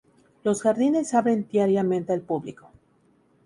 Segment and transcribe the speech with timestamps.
[0.43, 2.71] Los jardines abren diariamente al público.